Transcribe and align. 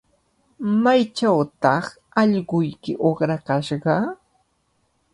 ¿Maychawtaq 0.83 1.85
allquyki 2.21 2.91
uqrakashqa? 3.07 3.95